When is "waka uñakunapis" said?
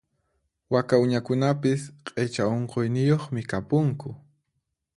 0.73-1.81